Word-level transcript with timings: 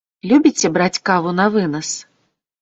Любіце 0.29 0.71
браць 0.77 1.01
каву 1.09 1.35
навынас? 1.41 1.93